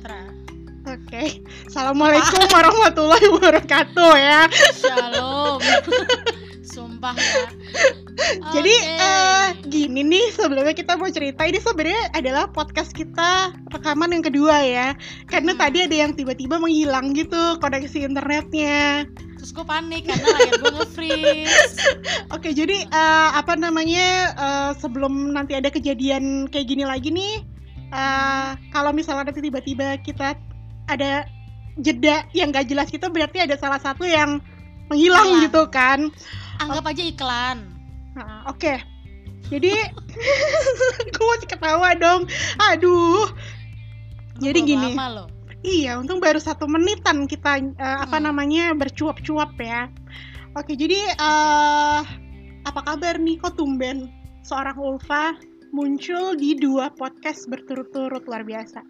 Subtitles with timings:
[0.00, 0.24] sejahtera.
[0.88, 4.40] Oke, assalamualaikum warahmatullahi wabarakatuh ya.
[4.72, 5.60] Shalom.
[6.70, 7.44] Sumpah ya.
[8.54, 8.96] Jadi Oke.
[8.96, 14.56] eh, gini nih sebelumnya kita mau cerita ini sebenarnya adalah podcast kita rekaman yang kedua
[14.64, 14.88] ya.
[15.28, 15.60] Karena Hmm.
[15.60, 19.04] tadi ada yang tiba-tiba menghilang gitu koneksi internetnya.
[19.40, 21.72] terus gue panik karena layar gue nge-freeze.
[22.36, 27.40] Oke, jadi eh, apa namanya eh, sebelum nanti ada kejadian kayak gini lagi nih,
[27.90, 30.34] eh, kalau misalnya nanti tiba-tiba kita
[30.86, 31.26] ada
[31.76, 34.42] jeda yang gak jelas gitu, berarti ada salah satu yang
[34.88, 35.42] menghilang Hilang.
[35.46, 36.00] gitu kan?
[36.58, 37.58] Anggap aja iklan.
[38.12, 38.82] Nah, Oke,
[39.46, 39.70] jadi
[41.14, 42.26] gue masih ketawa dong.
[42.68, 43.30] Aduh,
[44.36, 44.96] Lu Jadi gini.
[44.96, 45.28] lama loh.
[45.60, 48.32] iya, untung baru satu menitan kita eh, apa Hmm.
[48.32, 49.92] namanya bercuap-cuap ya.
[50.52, 52.00] Oke, jadi eh
[52.60, 53.36] apa kabar nih?
[53.38, 54.08] Kok tumben
[54.40, 55.36] seorang Ulfa
[55.70, 58.82] muncul di dua podcast berturut-turut luar biasa.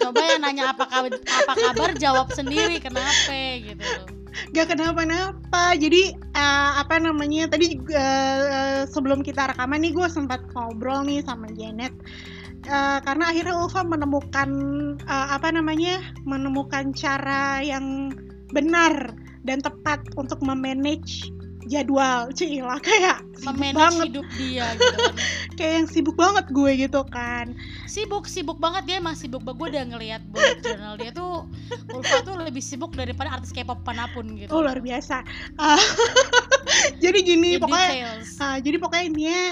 [0.00, 4.18] Coba yang nanya apa kabar, apa kabar jawab sendiri kenapa gitu.
[4.54, 5.76] Gak kenapa-napa.
[5.76, 7.50] Jadi eh, apa namanya?
[7.50, 11.92] Tadi eh, sebelum kita rekaman nih gue sempat ngobrol nih sama Janet.
[12.66, 14.50] Eh, karena akhirnya Ulfa menemukan
[14.98, 16.00] eh, apa namanya?
[16.24, 18.10] Menemukan cara yang
[18.50, 19.12] benar
[19.44, 21.28] dan tepat untuk memanage
[21.68, 22.32] jadwal.
[22.32, 25.14] Cila kayak sibuk Memanage banget, hidup dia gitu kan.
[25.58, 27.46] kayak yang sibuk banget gue gitu kan.
[27.84, 29.58] Sibuk, sibuk banget dia emang sibuk banget.
[29.60, 31.44] Gue udah ngeliat bullet journal dia tuh
[31.92, 34.50] Ulfa tuh lebih sibuk daripada artis K-pop mana pun gitu.
[34.50, 35.22] Oh luar biasa.
[35.60, 35.80] Ah,
[37.04, 38.30] jadi gini In pokoknya details.
[38.40, 39.42] Ah, jadi pokoknya intinya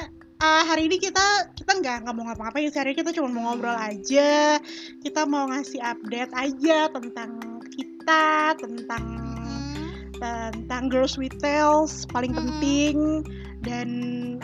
[0.41, 3.43] ah, hari ini kita kita nggak nggak mau ngapa-ngapain sih hari ini kita cuma mau
[3.53, 4.61] ngobrol aja
[5.01, 9.26] kita mau ngasih update aja tentang kita tentang Hmm.
[10.21, 12.41] Tentang girls with tales paling Mm-mm.
[12.59, 12.97] penting.
[13.67, 13.89] Dan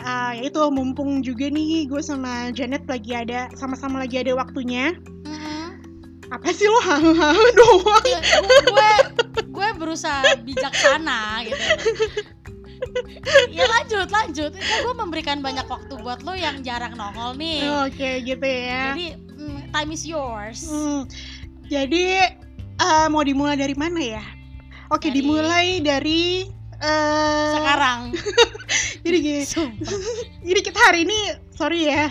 [0.03, 4.95] ah, ya itu mumpung juga nih gue sama Janet lagi ada sama-sama lagi ada waktunya.
[5.23, 5.79] Hmm.
[6.33, 8.05] apa sih lo halu-halu doang?
[8.09, 8.91] Ya, gue
[9.53, 11.63] gue berusaha bijaksana gitu.
[13.53, 14.51] Ya lanjut lanjut.
[14.57, 17.63] Kan gue memberikan banyak waktu buat lo yang jarang nongol nih.
[17.87, 18.91] Oke gitu ya.
[18.91, 20.67] Jadi mm, time is yours.
[20.67, 21.07] Hmm,
[21.69, 22.33] jadi
[22.81, 24.23] eh, mau dimulai dari mana ya?
[24.93, 26.45] Oke, Dari- dimulai dari
[26.83, 28.13] eh sekarang
[29.03, 29.43] Jadi gini,
[30.47, 31.19] jadi kita hari ini
[31.51, 32.07] sorry ya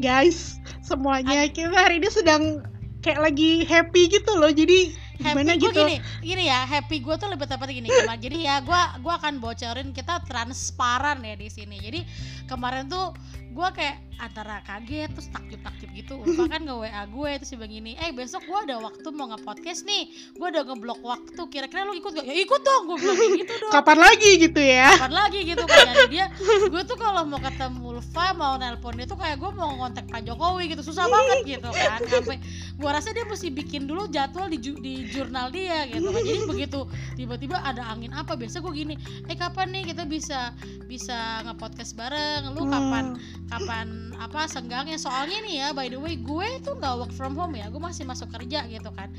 [0.00, 2.64] guys semuanya kita hari ini sedang
[3.04, 4.48] kayak lagi happy gitu loh.
[4.48, 5.80] Jadi gimana happy gitu?
[5.84, 9.34] gini gini ya happy gue tuh lebih tepatnya gini kemarin jadi ya gue gua akan
[9.38, 12.00] bocorin kita transparan ya di sini jadi
[12.48, 13.12] kemarin tuh
[13.50, 16.12] gue kayak antara kaget terus takjub takjub gitu.
[16.20, 19.32] Ulfa kan nge WA gue terus dia bilang gini eh besok gue ada waktu mau
[19.32, 20.02] nge-podcast nih.
[20.36, 21.40] Gue udah ngeblok waktu.
[21.48, 22.28] Kira-kira lu ikut gak?
[22.28, 22.82] Ya ikut dong.
[22.84, 23.72] Gue bilang gitu dong.
[23.72, 24.92] Kapan lagi gitu ya?
[24.94, 26.26] kapan lagi gitu kan dia.
[26.68, 30.20] Gue tuh kalau mau ketemu Ulfa mau nelpon dia tuh kayak gue mau ngontak Pak
[30.22, 30.84] Jokowi gitu.
[30.84, 31.98] Susah banget gitu kan.
[32.04, 32.36] Sampai
[32.76, 36.20] gue rasa dia mesti bikin dulu jadwal di ju- di jurnal dia gitu kan.
[36.20, 36.80] Jadi begitu
[37.16, 38.94] tiba-tiba ada angin apa biasa gue gini
[39.26, 40.52] eh kapan nih kita bisa
[40.84, 42.52] bisa nge-podcast bareng?
[42.52, 44.96] Lu kapan Hmm, kapan apa senggangnya.
[44.96, 47.66] Soalnya nih ya by the way gue tuh nggak work from home ya.
[47.68, 49.10] Gue masih masuk kerja gitu kan.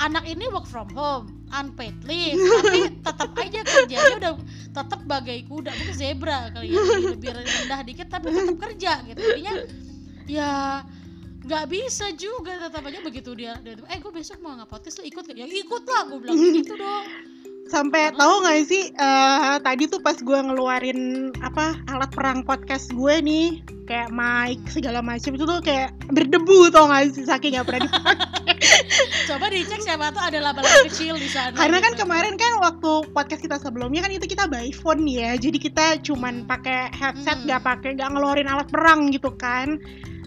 [0.00, 2.40] Anak ini work from home unpaid leave.
[2.40, 4.32] Tapi tetap aja kerjanya udah
[4.72, 5.70] tetap bagai kuda.
[5.70, 6.80] Mungkin zebra kali ya
[7.12, 9.20] lebih rendah dikit tapi tetap kerja gitu.
[9.20, 9.54] Jadinya
[10.24, 10.52] ya
[11.44, 13.04] nggak bisa juga tetap aja.
[13.04, 16.40] Begitu dia, dia eh gue besok mau nge-podcast lu ikut ya ikut lah gue bilang
[16.40, 17.33] gitu dong
[17.64, 23.14] Sampai tahu nggak sih eh, tadi tuh pas gue ngeluarin apa alat perang podcast gue
[23.18, 27.84] nih kayak mic segala macam itu tuh kayak berdebu tau gak sih saking nggak pernah
[27.84, 28.56] dipakai.
[29.28, 32.00] coba dicek siapa tuh ada laba-laba kecil di sana Karena kan gitu.
[32.04, 36.44] kemarin kan waktu podcast kita sebelumnya kan itu kita by phone ya, jadi kita cuman
[36.44, 37.44] pakai headset Hmm.
[37.44, 39.76] nggak pakai nggak ngeluarin alat perang gitu kan.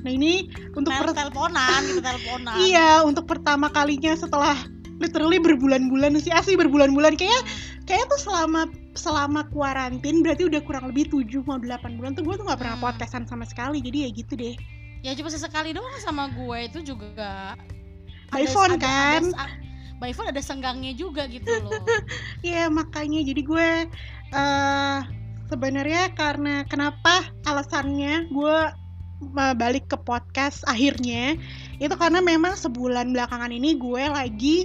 [0.06, 0.46] Nah ini
[0.78, 4.54] untuk Tel- teleponan gitu teleponan iya untuk pertama kalinya setelah
[4.98, 7.16] literally berbulan-bulan sih asli berbulan-bulan.
[7.16, 7.42] Kayak
[7.86, 8.66] kayak tuh selama
[8.98, 12.76] selama kuarantin berarti udah kurang lebih 7 mau 8 bulan tuh gue tuh nggak pernah
[12.78, 12.86] Hmm.
[12.86, 13.80] podcastan sama sekali.
[13.80, 14.56] Jadi ya gitu deh.
[15.06, 17.54] Ya cuma sesekali doang sama gue itu juga.
[18.30, 19.22] By ada- phone ada- kan?
[19.32, 19.58] ada, a-
[19.98, 21.72] by phone ada senggangnya juga gitu loh.
[22.48, 23.22] Iya makanya.
[23.22, 23.70] Jadi gue
[24.28, 25.00] eh
[25.48, 28.58] sebenarnya karena kenapa alasannya gue
[29.24, 31.40] eh, balik ke podcast akhirnya
[31.80, 34.58] itu karena memang sebulan belakangan ini gue lagi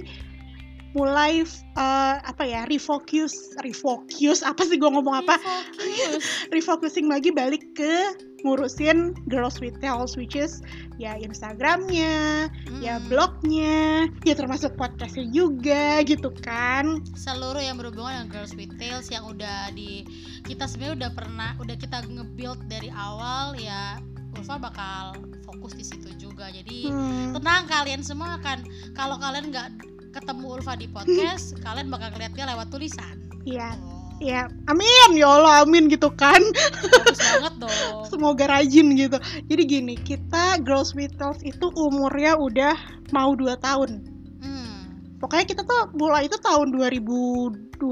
[0.93, 6.23] mulai eh, apa ya refocus refocus apa sih gue ngomong apa Refocus.
[6.55, 8.13] refocusing lagi balik ke
[8.43, 10.59] ngurusin girls with tales which is
[10.99, 12.51] ya Instagramnya
[12.83, 13.07] ya Mm-mm.
[13.07, 19.23] blognya ya termasuk podcastnya juga gitu kan seluruh yang berhubungan dengan Girls with Tales yang
[19.25, 20.03] udah di
[20.43, 23.97] kita sebenarnya udah pernah udah kita nge-build dari awal ya
[24.35, 25.15] Ulfa bakal
[25.47, 27.31] fokus di situ juga jadi Hmm.
[27.33, 28.59] tenang kalian semua kan
[28.91, 29.71] kalau kalian nggak
[30.13, 34.47] ketemu Ulfa di podcast kalian bakal ngeliat dia lewat tulisan Iya, Oh, iya.
[34.71, 36.39] Amin ya Allah, amin gitu kan.
[36.87, 37.75] bagus banget dong
[38.13, 39.19] Semoga rajin gitu.
[39.51, 42.71] Jadi gini, kita Girls with Tales itu umurnya udah
[43.11, 43.99] mau 2 tahun.
[44.39, 45.19] hmm.
[45.19, 47.83] Pokoknya kita tuh mulai itu tahun 2020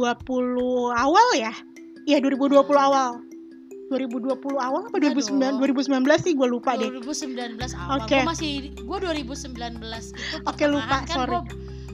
[0.93, 1.51] awal ya.
[2.07, 3.19] Iya, 2020 awal.
[3.91, 5.59] 2020 awal apa Iya 2019 dong.
[5.59, 6.87] 2019 sih gue lupa deh.
[6.95, 8.15] 2019 awal Oke.
[8.15, 11.31] gue masih gue 2019 itu Oke, lupa, pertengahan kan sorry.
[11.35, 11.41] gue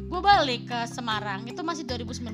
[0.07, 2.31] gue balik ke Semarang itu masih 2019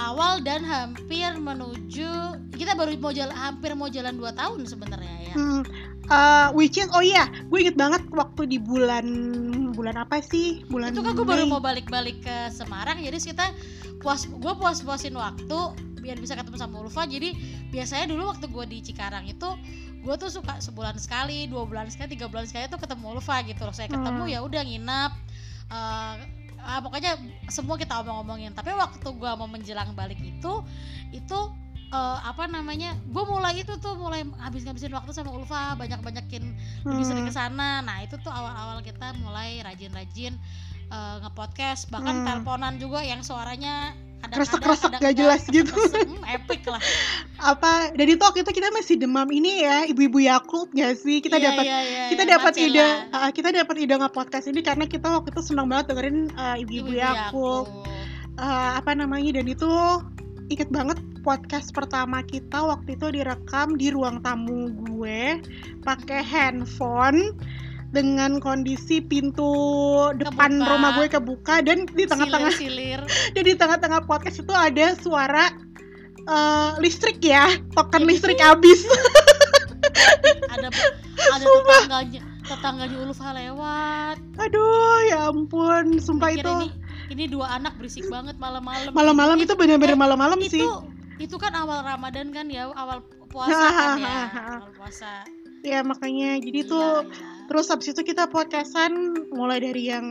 [0.00, 2.08] awal dan hampir menuju
[2.56, 5.34] kita baru mau jalan hampir mau jalan 2 tahun sebenarnya ya.
[5.36, 5.62] Hmm,
[6.08, 9.04] uh, which is oh iya, gue inget banget waktu di bulan
[9.76, 10.64] bulan apa sih?
[10.72, 13.52] Bulan itu kan gue baru mau balik-balik ke Semarang jadi kita
[14.00, 15.58] puas gue puas-puasin waktu
[16.00, 17.04] biar bisa ketemu sama Ulfa.
[17.04, 17.36] Jadi
[17.68, 19.48] biasanya dulu waktu gue di Cikarang itu
[20.00, 23.68] gue tuh suka sebulan sekali dua bulan sekali tiga bulan sekali tuh ketemu Ulfa gitu
[23.68, 23.74] loh.
[23.76, 24.32] Saya ketemu Hmm.
[24.32, 25.12] ya udah nginap
[25.70, 26.14] eh,
[26.62, 27.16] ah, pokoknya
[27.48, 30.52] semua kita omong-omongin tapi waktu gue mau menjelang balik itu
[31.10, 31.38] itu
[31.90, 36.44] eh, apa namanya gue mulai itu tuh mulai habis ngabisin waktu sama Ulfa banyak-banyakin
[36.86, 37.82] lebih sering ke Hmm, sana.
[37.82, 40.34] Nah, itu tuh awal-awal kita mulai rajin-rajin
[40.90, 42.26] eh, nge-podcast, bahkan Hmm.
[42.26, 43.94] teleponan juga yang suaranya
[44.28, 45.72] Kresek-kresek gak jelas gitu.
[45.72, 46.80] Hmm, epic lah.
[47.40, 51.24] apa dan itu waktu itu kita masih demam ini ya ibu-ibu Yakult gak sih?
[51.24, 52.86] Kita Iya, dapat iya, iya, kita iya, dapat ide
[53.16, 56.56] uh, kita dapat ide nge podcast ini karena kita waktu itu senang banget dengerin uh,
[56.60, 57.68] ibu-ibu Ibu-ibu Yakult
[58.40, 59.68] Uh, apa namanya dan itu
[60.48, 65.44] inget banget podcast pertama kita waktu itu direkam di ruang tamu gue
[65.84, 67.36] pakai handphone
[67.90, 69.50] dengan kondisi pintu
[70.14, 70.70] depan Kebuka.
[70.70, 73.02] rumah gue kebuka dan di tengah-tengah silir,
[73.34, 75.50] dan di tengah-tengah podcast itu ada suara
[76.30, 78.86] uh, listrik ya token Jadi listrik habis
[80.54, 80.68] ada
[81.34, 84.16] ada tetangganya tetangganya Ulfa lewat.
[84.38, 86.68] aduh ya ampun sumpah itu ini
[87.10, 88.94] ini dua anak berisik banget malam-malam.
[88.94, 90.66] malam-malam itu bener-bener malam-malam itu sih
[91.20, 94.18] itu kan awal Ramadan kan ya, awal puasa kan ya.
[94.56, 95.12] Awal puasa.
[95.60, 97.29] ya makanya jadi Gila, tuh gila.
[97.50, 100.06] Terus habis itu kita podcastan mulai dari yang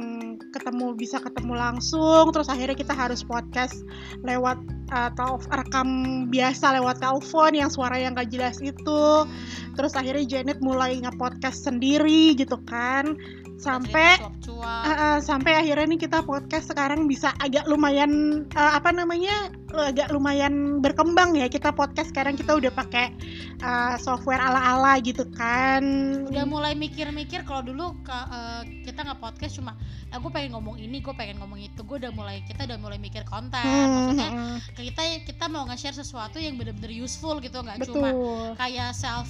[0.52, 3.80] ketemu bisa ketemu langsung, terus akhirnya kita harus podcast
[4.28, 4.60] lewat
[4.92, 5.88] uh, tel- rekam
[6.28, 9.24] biasa lewat telepon yang suara yang gak jelas itu.
[9.72, 13.16] Terus akhirnya Janet mulai nge-podcast sendiri gitu kan.
[13.60, 14.16] Sampai
[14.48, 19.52] uh, uh, sampai akhirnya nih kita podcast sekarang bisa agak lumayan uh, apa namanya?
[19.70, 21.46] agak lumayan berkembang ya.
[21.46, 23.14] Kita podcast sekarang kita udah pakai
[23.62, 25.84] uh, software ala-ala gitu kan.
[26.26, 29.74] udah mulai mikir-mikir kalau dulu ke- eh, kita nggak podcast cuma
[30.10, 33.26] aku pengen ngomong ini gue pengen ngomong itu gue udah mulai kita udah mulai mikir
[33.26, 38.10] konten Hmm, maksudnya hmm, kita kita mau nge-share sesuatu yang bener-bener useful gitu nggak cuma
[38.58, 39.30] kayak self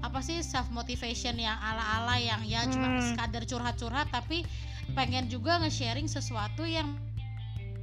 [0.00, 3.04] apa sih self motivation yang ala-ala yang ya cuma Hmm.
[3.04, 4.42] sekadar curhat-curhat tapi
[4.92, 6.96] pengen juga nge-sharing sesuatu yang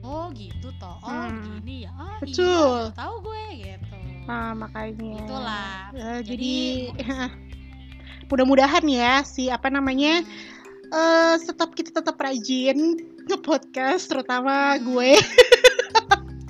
[0.02, 1.38] oh gitu toh oh Hmm.
[1.40, 2.90] begini ya ah Betul.
[2.90, 3.96] iya tahu gue gitu
[4.28, 5.24] Nah, makanya.
[5.24, 5.88] Itulah.
[5.96, 6.56] Eh, jadi
[6.92, 7.16] Jadi,
[8.30, 10.92] mudah-mudahan ya si apa namanya Hmm.
[10.92, 14.84] eh tetap kita tetap rajin nge-podcast terutama Hmm.
[14.90, 15.12] gue.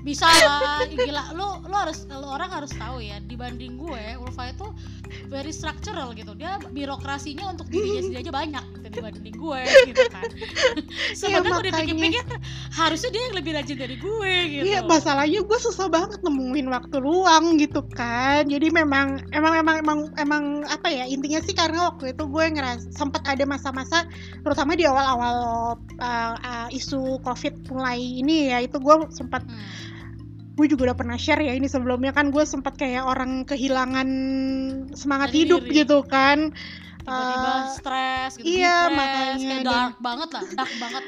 [0.01, 4.63] bisa lah gila lu lu harus lu orang harus tahu ya dibanding gue Ulfa itu
[5.27, 10.29] very structural gitu dia birokrasinya untuk dirinya sendiri aja banyak gitu dibanding gue gitu kan
[11.17, 11.67] sebenarnya kalau makanya.
[11.67, 12.23] dipikir-pikir
[12.73, 16.97] harusnya dia yang lebih rajin dari gue gitu Iya, masalahnya gue susah banget nemuin waktu
[16.99, 18.43] luang gitu kan.
[18.47, 22.91] Jadi memang emang emang emang emang apa ya intinya sih karena waktu itu gue ngeras
[22.91, 24.03] sempat ada masa-masa
[24.43, 25.35] terutama di awal-awal
[25.99, 29.63] uh, uh, isu covid mulai ini ya itu gue sempat Hmm.
[30.57, 34.09] Gue juga udah pernah share ya ini sebelumnya kan gue sempat kayak orang kehilangan
[34.91, 36.49] semangat Dari hidup gitu kan.
[36.99, 41.03] Tiba-tiba Eh, stres gitu iya, depressed, makanya, kayak dan- dark banget lah dark banget.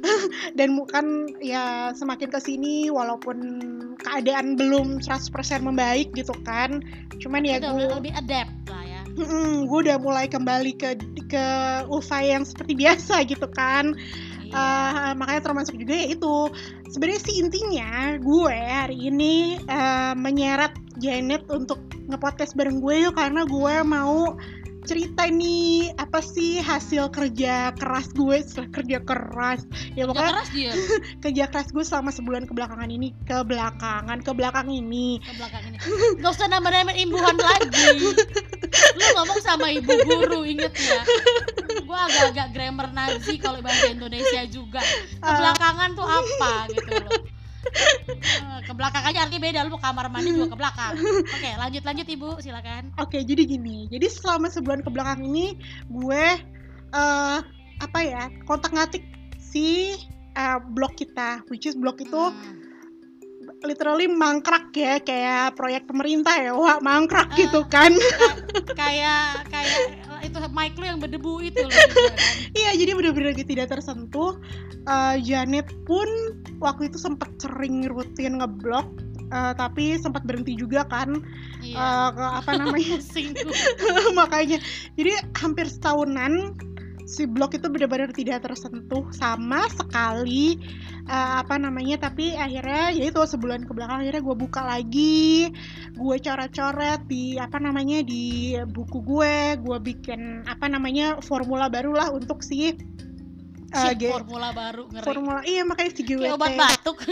[0.58, 1.04] Dan bukan
[1.40, 3.36] ya semakin ke sini walaupun
[3.98, 5.28] keadaan belum 100%
[5.60, 6.80] membaik gitu kan
[7.20, 9.02] cuman ya gue lebih adapt lah ya.
[9.66, 11.46] Gue udah mulai kembali ke ke
[11.84, 13.92] Ulfa yang seperti biasa gitu kan
[14.50, 16.36] Eh, makanya termasuk juga ya itu.
[16.90, 21.78] Sebenarnya sih intinya gue hari ini eh, menyeret Janet untuk
[22.10, 24.34] ngepodcast bareng gue yuk karena gue mau
[24.80, 29.60] cerita nih apa sih hasil kerja keras gue setelah kerja keras.
[29.94, 30.72] Ya Kerja pokoknya keras dia?
[31.22, 35.22] kerja keras gue selama sebulan kebelakangan ini kebelakangan ke belakang ini.
[35.22, 35.78] Ke belakang ini.
[36.18, 37.86] Gak usah nambah-nambah imbuhan lagi.
[38.98, 41.02] Lu ngomong sama ibu guru inget ya
[41.90, 44.78] gue agak-agak grammar Nazi kalau bahasa Indonesia juga
[45.18, 47.12] kebelakangan tuh apa gitu loh
[47.60, 51.82] Eh, ke belakang aja artinya beda lu mau kamar mandi juga ke belakang oke lanjut
[51.82, 53.84] lanjut ibu silakan Oke, jadi gini.
[53.86, 56.24] Jadi selama sebulan ke belakang ini gue
[56.90, 57.38] eh
[57.76, 58.32] apa ya?
[58.44, 59.04] Kontak ngatik
[59.36, 59.92] si
[60.32, 62.56] eh, blog kita, which is blog itu Hmm.
[63.60, 66.56] literally mangkrak ya, kayak proyek pemerintah ya.
[66.56, 67.44] Wah, mangkrak Eh.
[67.44, 67.92] gitu kan.
[67.92, 68.40] Ka-
[68.72, 69.80] kayak kayak
[70.22, 71.72] itu mic lu yang berdebu itu loh.
[72.58, 74.36] Iya, jadi bener-bener tidak tersentuh.
[74.88, 76.06] Eh, Janet pun
[76.58, 78.86] waktu itu sempat sering rutin ngeblog,
[79.30, 81.20] eh, tapi sempat berhenti juga kan.
[81.60, 82.98] iya Eh, ke apa namanya?
[84.18, 84.58] makanya
[84.96, 86.56] jadi hampir setahunan
[87.10, 90.54] si blog itu benar-benar tidak tersentuh sama sekali
[91.10, 95.50] eh, apa namanya tapi akhirnya ya itu sebulan ke belakang akhirnya gue buka lagi
[95.98, 102.14] gue coret-coret di apa namanya di buku gue gue bikin apa namanya formula baru lah
[102.14, 102.74] untuk si eh,
[103.74, 105.02] Shit, G- formula baru ngeri.
[105.02, 106.98] formula iya makanya si kayak GWT obat batuk.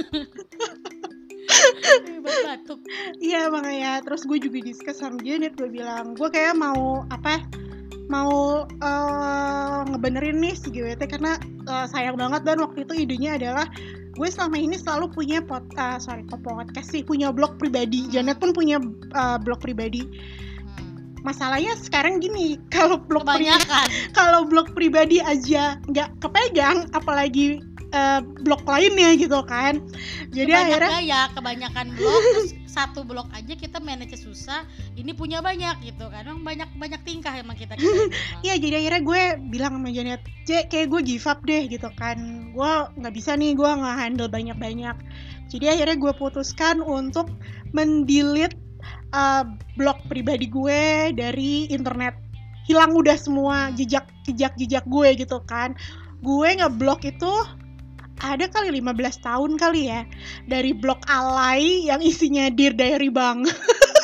[2.19, 2.81] Obat batuk.
[3.19, 4.05] Iya makanya.
[4.05, 7.41] Terus gue juga discuss sama Janet gue bilang gue kayak mau apa
[8.09, 11.37] mau eh, ngebenerin nih si GWT karena
[11.69, 13.69] eh, sayang banget dan waktu itu idenya adalah
[14.19, 18.09] gue selama ini selalu punya pot eh, sorry kok podcast sih punya blog pribadi.
[18.09, 18.81] Janet pun punya
[19.15, 20.03] eh, blog pribadi.
[20.03, 21.21] Hmm.
[21.27, 23.87] masalahnya sekarang gini kalau blog pri- kebanyakan.
[24.19, 27.61] kalau blog pribadi aja nggak kepegang apalagi
[27.93, 29.81] eh, blog lainnya gitu kan.
[30.33, 34.63] Jadi Kebanyak akhirnya gaya kebanyakan terus satu blog aja kita manage susah
[34.95, 36.29] ini punya banyak gitu kan.
[36.29, 38.13] Emang banyak banyak tingkah emang kita, emang.
[38.47, 42.51] Iya jadi akhirnya gue bilang sama Janet, J kayak gue give up deh gitu kan.
[42.53, 44.97] Gue nggak bisa nih gue nggak handle banyak-banyak.
[45.49, 47.33] Jadi akhirnya gue putuskan untuk
[47.73, 48.57] mendelete
[49.17, 49.45] uh,
[49.77, 52.15] blog pribadi gue dari internet.
[52.69, 55.73] Hilang udah semua jejak jejak jejak gue gitu kan.
[56.21, 57.33] Gue ngeblok itu
[58.21, 60.03] ada kali 15 tahun kali ya
[60.45, 63.47] dari blog alay yang isinya Dear Diary Bang.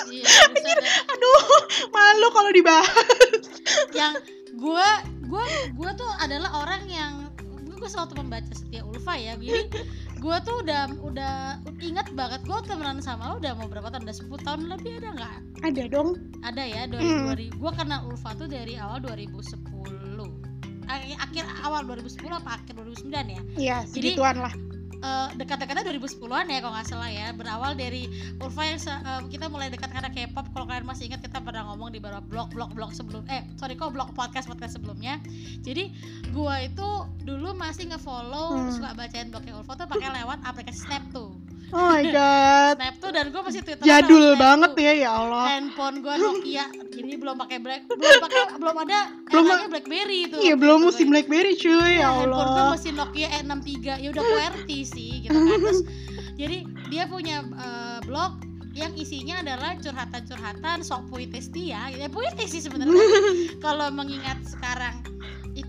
[0.08, 0.76] Iya, dah.
[1.10, 1.42] aduh
[1.90, 3.42] malu kalau dibahas.
[3.90, 4.14] Yang
[4.54, 4.88] gue
[5.26, 5.44] gue
[5.74, 7.12] gue tuh adalah orang yang
[7.74, 9.68] gue selalu membaca setia Ulfa ya jadi
[10.16, 14.16] gue tuh udah udah ingat banget gue temenan sama lo udah mau berapa tahun udah
[14.16, 15.36] 10 tahun lebih ada nggak?
[15.68, 16.16] Ada dong.
[16.40, 17.34] Ada ya Hmm.
[17.36, 20.03] 2000 gue kenal Ulfa tuh dari awal 2010 Eh,
[20.88, 23.40] akhir awal 2010 apa akhir 2009 ya?
[23.56, 24.54] Iya, Jadi- segituan lah.
[25.04, 27.28] Eh, dekat-dekatnya 2010-an ya kalau nggak salah ya.
[27.36, 28.08] Berawal dari
[28.40, 30.48] Ulfa yang eh, kita mulai dekat karena K-pop.
[30.48, 33.76] Kalau kalian masih ingat kita pernah ngomong di beberapa blog blog blog sebelum eh sorry
[33.76, 35.20] kok blog podcast podcast sebelumnya.
[35.60, 35.92] Jadi
[36.32, 36.88] gua itu
[37.20, 38.72] dulu masih ngefollow Hmm.
[38.72, 41.36] suka bacain blognya Ulfa tuh pakai lewat aplikasi Snap tuh
[41.70, 42.74] Oh my god.
[42.76, 45.44] Snap tuh dan gua masih Twitter Jadul banget ya ya Allah.
[45.50, 50.36] handphone gua Nokia ini belum pakai black belum pakai belum ada Belum- eranya BlackBerry itu
[50.38, 51.12] Iya, belum itu, musim guys.
[51.16, 52.72] BlackBerry cuy ya Iya, handphone gue Allah.
[52.72, 55.80] masih Nokia E63 ya udah QWERTY sih gitu kan terus
[56.34, 56.56] jadi
[56.88, 58.32] dia punya eh, blog
[58.72, 62.98] yang isinya adalah curhatan-curhatan sok puitis dia ya puitis sih sebenarnya
[63.64, 64.98] kalau mengingat sekarang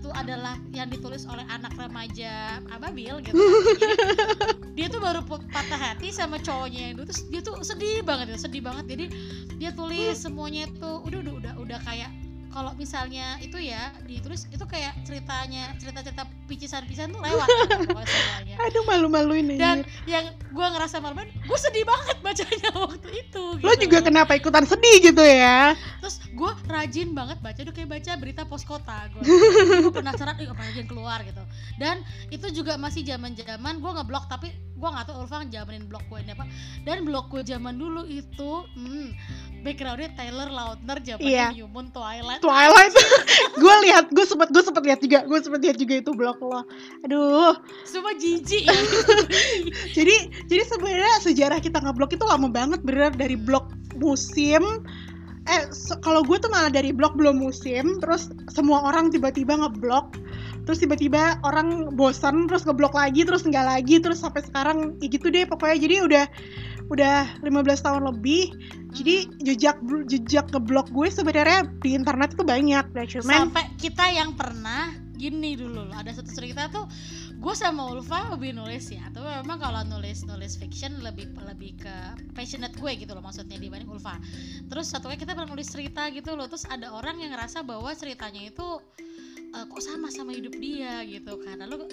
[0.06, 3.34] itu adalah yang ditulis oleh anak remaja ababil gitu.
[3.34, 3.94] Jadi,
[4.78, 8.38] dia tuh baru patah hati sama cowoknya yang dulu terus dia tuh sedih banget ya
[8.38, 8.86] sedih banget.
[8.86, 9.04] Jadi
[9.58, 12.14] dia tulis semuanya tuh udah udah udah udah kayak
[12.56, 17.44] kalau misalnya itu ya ditulis itu kayak ceritanya cerita-cerita picisan-picisan tuh lewat
[17.84, 20.08] gitu, Aduh malu-maluin dan ini.
[20.08, 23.84] yang gue ngerasa malu gue sedih banget bacanya waktu itu Lo gitu.
[23.84, 25.76] juga kenapa ikutan sedih gitu ya?
[26.00, 29.22] terus gue rajin banget baca udah kayak baca berita pos kota gue
[29.96, 31.42] penasaran ih apa yang keluar gitu
[31.76, 32.00] dan
[32.32, 36.20] itu juga masih zaman zaman gue ngeblok tapi gue nggak tahu Ulfa jamanin blog gue
[36.20, 36.44] ini apa
[36.84, 39.08] dan blog gue zaman dulu itu hmm,
[39.66, 41.50] backgroundnya Taylor Lautner Iya.
[41.50, 42.94] New Moon Twilight Twilight.
[43.62, 46.62] gue lihat, gue sempet gue sempet lihat juga, gue sempet lihat juga itu blog lo.
[47.02, 47.58] Aduh.
[47.82, 48.78] semua jijik ya
[49.96, 53.66] Jadi jadi sebenarnya sejarah kita ngeblok itu lama banget bener dari blog
[53.98, 54.62] musim
[55.46, 60.18] eh se- kalau gue tuh malah dari blog belum musim terus semua orang tiba-tiba ngeblok
[60.66, 65.30] terus tiba-tiba orang bosan terus ngeblok lagi terus nggak lagi terus sampai sekarang ya gitu
[65.30, 66.24] deh pokoknya jadi udah
[66.86, 68.54] udah 15 tahun lebih
[68.94, 69.76] jadi jejak
[70.06, 75.56] jejak ngeblok gue sebenarnya di internet itu banyak deh cuman sampai kita yang pernah gini
[75.56, 76.84] dulu loh ada satu cerita tuh
[77.36, 81.94] gue sama Ulfa hobi nulis ya atau memang kalau nulis nulis fiction lebih lebih ke
[82.32, 84.16] passionate gue gitu loh maksudnya dibanding Ulfa.
[84.66, 88.40] Terus satu kita pernah nulis cerita gitu loh terus ada orang yang ngerasa bahwa ceritanya
[88.40, 88.80] itu
[89.52, 91.02] eh, kok sama sama hidup dia?
[91.04, 91.38] gitu.
[91.40, 91.86] Kan lalu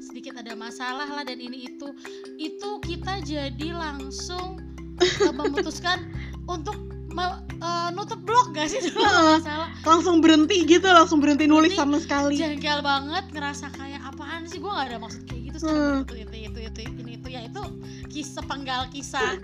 [0.00, 1.92] sedikit ada masalah lah dan ini itu.
[2.36, 4.60] Itu kita jadi langsung
[5.00, 6.10] eh, memutuskan
[6.44, 6.76] untuk
[7.08, 8.80] me- eh, nutup blog gak sih?
[8.92, 9.68] Masalah.
[9.82, 11.80] Langsung berhenti gitu langsung berhenti nulis Berhenti.
[11.80, 12.34] sama sekali.
[12.36, 14.58] jengkel banget ngerasa kayak apaan sih?
[14.58, 16.04] Gue gak ada maksud kayak gitu sekarang.
[16.04, 17.62] Itu, itu itu itu itu gitu ya itu
[18.08, 19.36] kisah penggal kisah.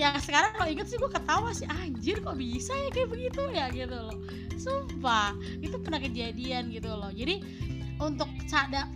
[0.00, 3.68] Yang sekarang kalau inget sih gue ketawa sih anjir kok bisa ya kayak begitu ya?
[3.68, 4.16] Gitu loh.
[4.56, 7.12] Sumpah itu pernah kejadian gitu loh.
[7.12, 7.44] Jadi
[8.00, 8.28] untuk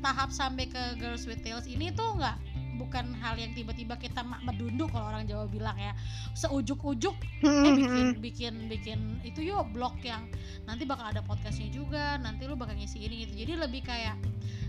[0.01, 4.45] tahap sampai ke Girls with Tails ini tuh nggak bukan hal yang tiba-tiba kita mak
[4.45, 5.93] medunduk kalau orang Jawa bilang ya.
[6.33, 10.25] Seujuk-ujuk eh bikin bikin bikin itu yuk blog yang
[10.65, 13.45] nanti bakal ada podcastnya juga nanti lu bakal ngisi ini gitu.
[13.45, 14.17] Jadi lebih kayak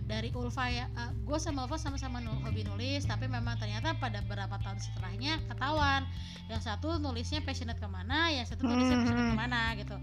[0.08, 0.88] dari Ulfa ya.
[0.96, 5.44] Uh, gue sama Ulfa sama-sama nul, hobi nulis tapi memang ternyata pada beberapa tahun setelahnya
[5.52, 6.08] ketahuan.
[6.48, 9.96] Yang satu nulisnya passionate ke mana yang satu nulisnya passionate ke mana gitu.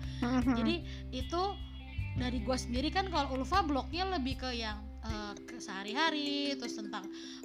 [0.61, 0.75] Jadi
[1.11, 1.43] itu
[2.15, 7.03] dari gue sendiri kan kalau Ulfa blognya lebih ke yang uh, sehari-hari terus tentang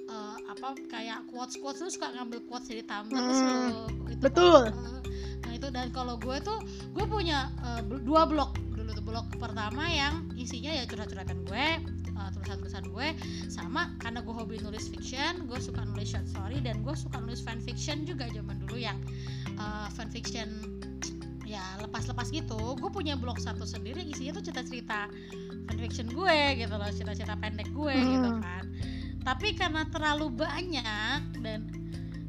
[0.08, 3.58] uh, apa kayak quotes quotes lu suka ngambil quotes dari Tumblr hmm, terus lu
[4.13, 4.62] itu betul.
[4.70, 5.01] Uh,
[5.46, 6.60] nah itu dan kalau gue tuh
[6.94, 11.66] gue punya uh, dua blog dulu tuh blog pertama yang isinya ya curhat-curhatan gue
[12.20, 13.08] uh, tulisan-tulisan gue
[13.48, 17.40] sama karena gue hobi nulis fiction gue suka nulis short story dan gue suka nulis
[17.40, 19.00] fan fiction juga zaman dulu yang
[19.56, 20.80] uh, fan fiction
[21.50, 22.78] ya lepas-lepas gitu.
[22.78, 25.10] Gue punya blog satu sendiri isinya tuh cerita-cerita
[25.66, 28.10] fanfiction gue gitu loh cerita-cerita pendek gue hmm.
[28.14, 28.64] gitu kan.
[29.26, 31.60] Tapi karena terlalu banyak dan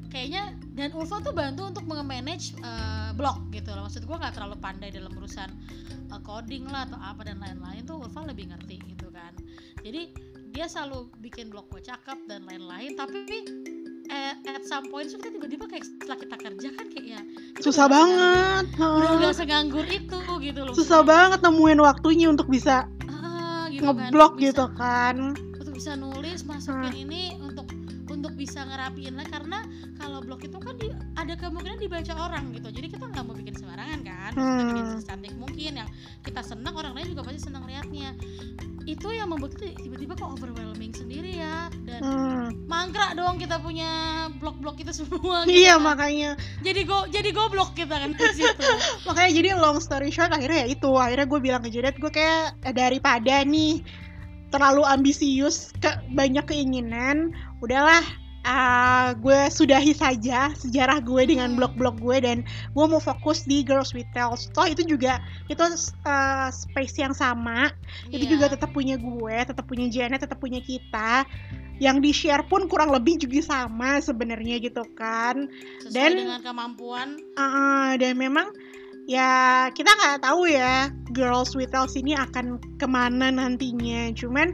[0.09, 3.85] kayaknya dan Ulfa tuh bantu untuk mengemanage uh, blog gitu loh.
[3.85, 5.53] Maksud gue nggak terlalu pandai dalam urusan
[6.09, 9.00] uh, coding lah atau apa dan lain-lain tuh Ulfa lebih ngerti gitu
[9.85, 10.03] jadi
[10.51, 13.47] dia selalu bikin blog gue cakep dan lain-lain tapi
[14.11, 17.21] at, at some point kita tiba-tiba kayak setelah kita kerja kan kayak ya
[17.63, 23.71] susah banget udah udah seganggur itu gitu loh susah banget nemuin waktunya untuk bisa uh,
[23.71, 24.11] gitu kan.
[24.11, 24.43] ngeblok kan.
[24.43, 25.17] gitu kan
[25.55, 27.03] untuk bisa nulis masukin uh.
[27.07, 27.67] ini untuk
[28.11, 29.63] untuk bisa ngerapiin lah karena
[29.97, 33.55] kalau blog itu kan di, ada kemungkinan dibaca orang gitu jadi kita nggak mau bikin
[33.55, 34.59] sembarangan kan hmm.
[34.75, 35.89] bikin secantik mungkin yang
[36.27, 38.13] kita senang orang lain juga pasti senang liatnya
[38.89, 42.67] itu yang membuat kita tiba-tiba kok overwhelming sendiri ya dan hmm.
[42.67, 43.91] mangkrak dong kita punya
[44.43, 45.85] blog-blog itu semua gitu iya kan.
[45.87, 46.31] makanya
[46.65, 48.67] jadi go jadi goblok kita kan di situ
[49.07, 52.59] makanya jadi long story short akhirnya ya itu akhirnya gue bilang ke Jadet gue kayak
[52.67, 53.85] eh, daripada nih
[54.51, 58.03] terlalu ambisius ke banyak keinginan udahlah
[58.45, 61.59] uh, gue sudahi saja sejarah gue dengan hmm.
[61.59, 64.49] blog-blog gue dan gue mau fokus di Girls with Tales.
[64.57, 65.21] Toh itu juga
[65.53, 67.73] itu uh, space yang sama.
[68.09, 68.21] Yeah.
[68.21, 71.27] Itu juga tetap punya gue, tetap punya Janet, tetap punya kita.
[71.81, 75.49] Yang di share pun kurang lebih juga sama sebenarnya gitu kan.
[75.81, 77.17] Sesuai dan dengan kemampuan.
[77.41, 78.53] Uh, dan memang
[79.09, 84.13] ya kita nggak tahu ya Girls with Tales ini akan ke mana nantinya.
[84.13, 84.53] Cuman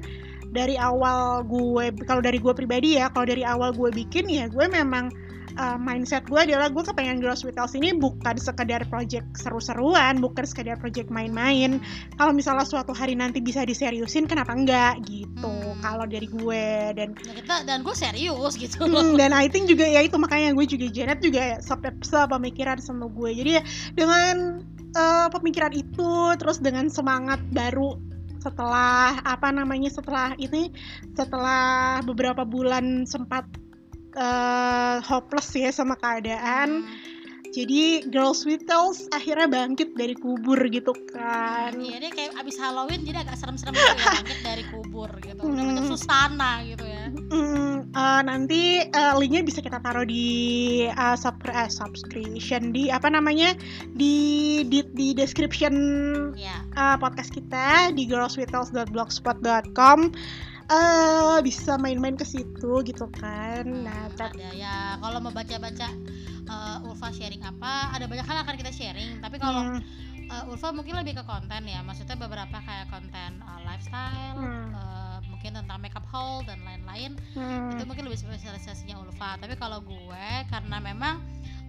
[0.57, 4.65] dari awal gue kalau dari gue pribadi ya kalau dari awal gue bikin ya gue
[4.73, 5.13] memang
[5.59, 10.45] uh, mindset gue adalah gue kepengen Girls with Else ini bukan sekedar project seru-seruan, bukan
[10.45, 11.81] sekedar project main-main.
[12.21, 15.49] Kalau misalnya suatu hari nanti bisa diseriusin, kenapa enggak gitu?
[15.49, 15.81] Hmm.
[15.81, 16.67] Kalau dari gue
[16.97, 18.85] dan ya kita dan gue serius gitu.
[18.85, 21.59] Hmm, dan I think juga ya itu makanya gue juga Janet juga ya
[22.29, 23.31] pemikiran sama gue.
[23.33, 23.63] Jadi ya
[23.97, 24.61] dengan
[24.97, 28.16] uh, pemikiran itu terus dengan semangat baru
[28.47, 30.71] setelah apa namanya setelah ini
[31.19, 33.43] setelah beberapa bulan sempat
[34.15, 36.87] uh, hopeless ya sama keadaan.
[36.87, 37.16] Hmm
[37.53, 41.79] jadi Girls with Tales akhirnya bangkit dari kubur gitu kan.
[41.79, 45.43] Iya dia kayak abis Halloween jadi agak serem-serem gitu ya bangkit dari kubur gitu.
[45.53, 47.07] Macam susana gitu ya.
[47.31, 53.09] Hmm, uh, nanti uh, linknya bisa kita taruh di uh, sub uh, subscription di apa
[53.11, 53.55] namanya
[53.95, 55.75] di di, di description
[56.35, 56.63] yeah.
[56.75, 60.11] uh, podcast kita di girlswithTales.blogspot.com
[60.71, 63.67] uh, bisa main-main ke situ gitu kan.
[63.67, 65.89] Hmm, nah, ada ya kalau mau baca-baca
[66.51, 69.81] uh, Ulfa sharing apa ada banyak hal akan kita sharing tapi kalau hmm.
[70.31, 74.71] uh, Ulfa mungkin lebih ke konten ya maksudnya beberapa kayak konten uh, lifestyle hmm.
[74.75, 77.77] uh, mungkin tentang makeup haul dan lain-lain hmm.
[77.77, 81.23] itu mungkin lebih spesialisasinya Ulfa tapi kalau gue karena memang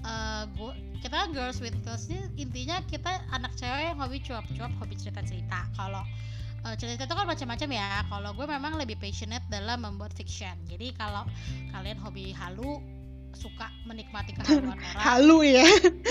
[0.06, 4.96] uh, gue kita girls with girls ini intinya kita anak cewek yang hobi cuap-cuap hobi
[4.98, 6.02] cerita-cerita kalau
[6.67, 8.03] uh, cerita itu kan macam-macam ya.
[8.12, 10.53] Kalau gue memang lebih passionate dalam membuat fiction.
[10.67, 11.23] Jadi kalau
[11.71, 12.84] kalian hobi halu
[13.36, 14.97] suka menikmati kehaluan orang.
[14.99, 15.67] Halu ya?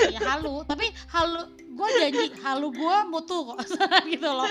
[0.09, 0.65] Ya halu.
[0.65, 1.43] Tapi halu
[1.77, 3.59] gue janji halu gue mutu kok.
[4.13, 4.49] Gitu loh.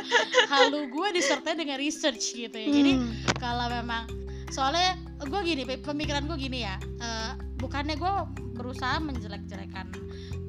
[0.51, 2.69] Halu gue disertai dengan research gitu ya.
[2.69, 3.39] Jadi hmm.
[3.41, 4.05] kalau memang
[4.53, 6.77] soalnya gue gini pemikiran gue gini ya.
[7.01, 8.13] Uh, bukannya gue
[8.55, 9.89] berusaha menjelek-jelekan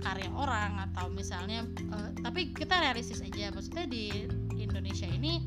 [0.05, 3.55] karya orang atau misalnya uh, tapi kita realistis aja.
[3.55, 4.27] Maksudnya di
[4.77, 5.41] Indonesia ini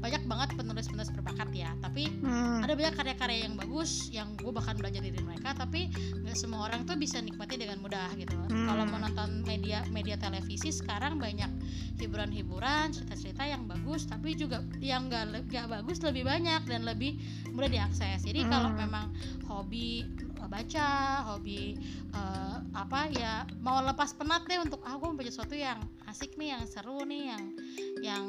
[0.00, 2.64] banyak banget penulis-penulis berbakat ya tapi hmm.
[2.64, 6.88] ada banyak karya-karya yang bagus yang gue bahkan belajar dari mereka tapi nggak semua orang
[6.88, 8.64] tuh bisa nikmati dengan mudah gitu hmm.
[8.64, 11.52] kalau menonton media media televisi sekarang banyak
[12.00, 17.20] hiburan-hiburan cerita-cerita yang bagus tapi juga yang nggak nggak bagus lebih banyak dan lebih
[17.52, 18.50] mudah diakses jadi hmm.
[18.50, 19.12] kalau memang
[19.44, 20.08] hobi
[20.50, 21.78] baca hobi
[22.10, 25.78] eh, apa ya mau lepas penat deh untuk ah gue mau baca sesuatu yang
[26.10, 27.44] asik nih yang seru nih yang
[28.02, 28.24] yang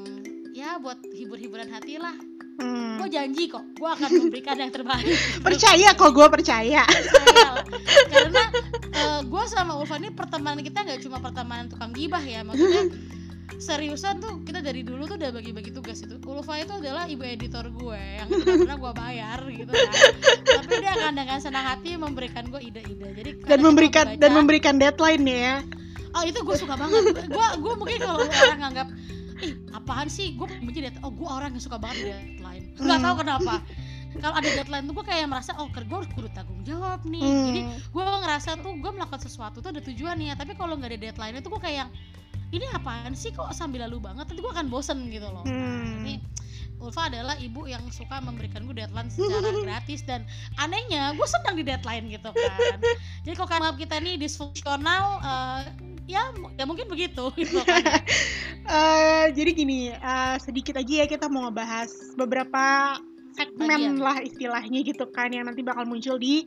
[0.51, 2.15] ya buat hibur-hiburan hati lah
[2.51, 3.01] Hmm.
[3.01, 5.07] gue janji kok gue akan memberikan yang terbaik
[5.47, 6.83] Percaya kok gue percaya.
[6.85, 7.65] Percaya lah.
[8.05, 8.43] karena
[9.23, 12.91] gue sama Ulfa ini pertemanan kita nggak cuma pertemanan tukang gibah ya maksudnya
[13.57, 17.65] seriusan tuh kita dari dulu tuh udah bagi-bagi tugas itu Ulfa itu adalah ibu editor
[17.65, 19.93] gue yang tidak pernah gue bayar gitu kan
[20.45, 24.37] tapi dia akan dengan senang hati memberikan gue ide-ide jadi Dan memberikan kita dan baca,
[24.37, 25.53] memberikan deadline ya.
[26.13, 28.87] oh itu gue suka banget gue gue mungkin kalau orang nganggap
[29.41, 30.33] ih apaan sih?
[30.33, 32.73] Gue benci deadline oh gue orang yang suka banget deadline.
[32.77, 33.05] Nggak Hmm.
[33.05, 33.53] tahu kenapa.
[34.11, 37.23] Kalau ada deadline tuh gue kayak merasa oh gue harus kudu tanggung jawab nih.
[37.23, 37.45] Hmm.
[37.49, 41.35] jadi gue ngerasa tuh gue melakukan sesuatu tuh ada tujuannya tapi kalau nggak ada deadline
[41.39, 41.87] itu gue kayak
[42.51, 43.31] ini apaan sih?
[43.31, 44.27] Kok sambil lalu banget?
[44.27, 45.47] Nanti gue akan bosen gitu loh.
[45.47, 46.03] Hmm.
[46.03, 46.19] ini
[46.81, 50.25] Ulfa adalah ibu yang suka memberikan gue deadline secara gratis dan
[50.57, 52.77] anehnya gue senang di deadline gitu kan.
[53.21, 55.61] Jadi kalau karena kita ini disfungsional eh,
[56.05, 56.23] ya
[56.57, 57.81] ya mungkin begitu gitu kan
[58.61, 62.93] Eh, jadi gini, eh, sedikit aja ya kita mau ngebahas beberapa
[63.33, 63.95] segmen Bagian.
[63.97, 66.45] lah istilahnya gitu kan yang nanti bakal muncul di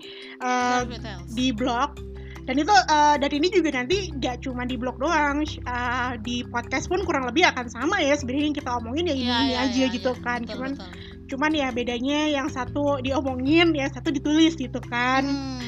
[0.87, 1.27] Details.
[1.35, 1.99] di blog
[2.45, 6.87] dan itu eh, dan ini juga nanti gak cuma di blog doang eh, di podcast
[6.87, 9.59] pun kurang lebih akan sama ya sebenarnya yang kita omongin ya ini, Iya, ini iya,
[9.67, 10.23] aja iya, gitu iya.
[10.23, 10.91] kan Betul, cuman betul.
[11.25, 15.61] cuman ya bedanya yang satu diomongin yang satu ditulis gitu kan Hmm.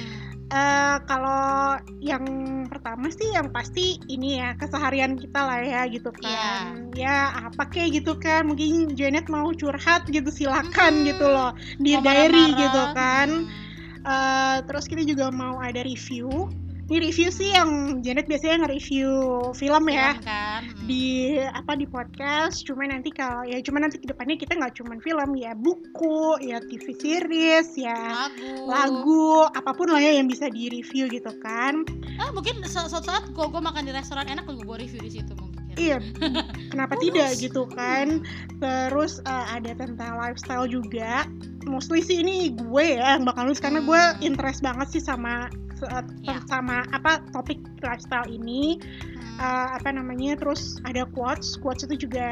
[0.47, 2.23] Eh, kalau yang
[2.69, 6.91] pertama sih yang pasti ini ya keseharian kita lah ya gitu kan.
[6.95, 11.07] Ya apa kayak gitu kan mungkin Janet mau curhat gitu silakan Hmm.
[11.09, 13.29] gitu loh di Mau diary gitu kan.
[13.47, 13.65] Hmm.
[14.07, 16.47] Eh, terus kita juga mau ada review
[16.87, 19.11] ini review sih yang Janet biasanya nge-review
[19.53, 20.15] film ya.
[20.15, 20.87] Film kan Hmm.
[20.87, 22.63] di apa di podcast.
[22.63, 26.63] Cuma nanti kalau ya cuma nanti ke depannya kita nggak cuma film ya buku ya
[26.63, 28.65] TV series ya lagu.
[28.65, 31.83] lagu apa pun lah ya yang bisa di review gitu kan.
[32.17, 35.36] Ah mungkin su- suatu saat gue gue makan di restoran enak gue review di situ
[35.77, 35.99] iya
[36.73, 38.25] kenapa tidak gitu kan
[38.59, 41.25] terus eh, ada tentang lifestyle juga
[41.65, 44.23] mostly sih ini gue ya yang bakal nulis karena gue Hmm.
[44.23, 45.89] interest banget sih sama se-
[46.23, 46.41] Ya.
[46.47, 49.37] sama apa topik lifestyle ini Hmm.
[49.37, 52.29] eh, apa namanya terus ada quotes quotes itu juga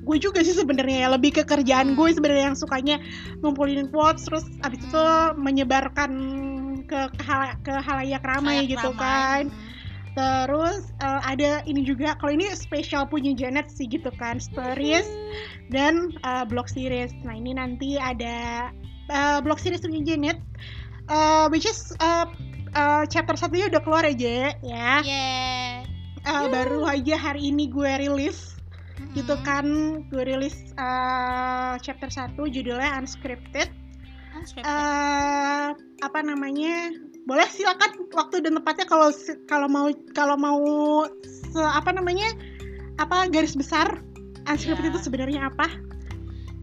[0.00, 1.96] gue juga sih sebenarnya ya lebih ke kerjaan Hmm.
[1.96, 2.96] gue sebenarnya yang sukanya
[3.38, 5.38] ngumpulin quotes terus abis itu Hmm.
[5.38, 6.10] menyebarkan
[6.82, 8.98] ke ke, hal- ke halayak ramai gitu ramai.
[8.98, 9.67] kan Hmm.
[10.18, 15.06] Terus eh, ada ini juga kalau ini spesial punya Janet sih gitu kan stories
[15.70, 17.14] dan eh, blog series.
[17.22, 18.68] Nah ini nanti ada
[19.06, 20.42] eh, blog series punya Janet
[21.06, 22.26] eh, which is eh,
[22.74, 24.92] eh, chapter satunya udah keluar aja ya.
[25.06, 25.86] Yeah.
[26.26, 28.58] Eh, baru aja hari ini gue rilis
[29.14, 29.44] gitu Hmm.
[29.46, 29.66] kan.
[30.10, 33.70] Gue rilis eh, chapter 1 judulnya unscripted.
[34.34, 34.66] Unscripted.
[34.66, 36.94] eh apa namanya
[37.28, 38.08] boleh silakan.
[38.08, 39.12] Waktu dan tempatnya kalau
[39.44, 40.60] kalau mau kalau mau
[41.22, 42.32] se- apa namanya
[42.96, 44.00] apa garis besar
[44.48, 44.92] unscripted Iya.
[44.96, 45.68] itu sebenarnya apa?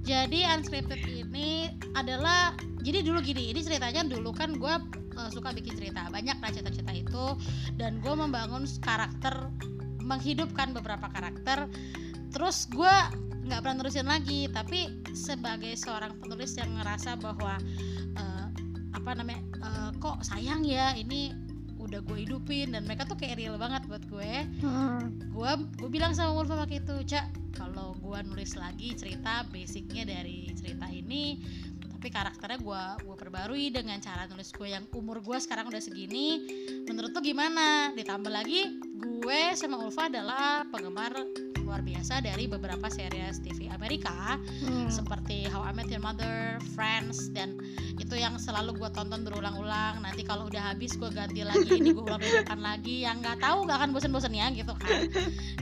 [0.06, 4.76] Jadi unscripted ini adalah jadi dulu gini, ini ceritanya dulu kan gue
[5.34, 6.06] suka bikin cerita.
[6.14, 7.26] Banyak lah cerita-cerita itu.
[7.80, 9.50] Dan gue membangun karakter,
[10.06, 11.66] menghidupkan beberapa karakter.
[12.30, 12.96] Terus gue
[13.46, 17.58] nggak pernah nerusin lagi, tapi sebagai seorang penulis yang ngerasa bahwa
[18.18, 18.45] eh,
[19.06, 21.30] apa namanya eh, kok sayang ya ini
[21.78, 24.34] udah gue hidupin dan mereka tuh kayak real banget buat gue.
[25.30, 30.50] Gue gue bilang sama Ulfa waktu itu cak kalau gue nulis lagi cerita basicnya dari
[30.58, 31.38] cerita ini
[31.86, 36.42] tapi karakternya gue gue perbarui dengan cara nulis gue yang umur gue sekarang udah segini
[36.90, 37.94] menurut tuh gimana?
[37.94, 38.82] Ditambah lagi
[39.22, 41.14] gue sama Ulfa adalah penggemar
[41.66, 44.88] luar biasa dari beberapa series TV Amerika Hmm.
[44.88, 47.58] seperti How I Met Your Mother, Friends dan
[47.98, 50.00] itu yang selalu gue tonton berulang-ulang.
[50.00, 53.02] Nanti kalau udah habis gue ganti lagi ini gue ulang-ulang lagi.
[53.02, 55.00] Yang nggak tahu nggak akan bosen-bosen ya gitu kan.